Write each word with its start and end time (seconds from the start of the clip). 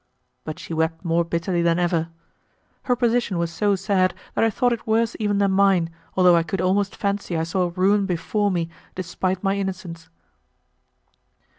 But 0.45 0.57
she 0.57 0.73
wept 0.73 1.05
more 1.05 1.23
bitterly 1.23 1.61
than 1.61 1.77
ever. 1.77 2.09
Her 2.85 2.95
position 2.95 3.37
was 3.37 3.51
so 3.53 3.75
sad 3.75 4.15
that 4.33 4.43
I 4.43 4.49
thought 4.49 4.73
it 4.73 4.87
worse 4.87 5.15
even 5.19 5.37
than 5.37 5.51
mine, 5.51 5.91
although 6.15 6.35
I 6.35 6.41
could 6.41 6.59
almost 6.59 6.95
fancy 6.95 7.37
I 7.37 7.43
saw 7.43 7.71
ruin 7.75 8.07
before 8.07 8.49
me 8.49 8.71
despite 8.95 9.43
my 9.43 9.55
innocence. 9.55 10.09